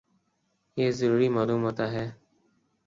[0.77, 2.05] یہ ضروری معلوم ہوتا ہے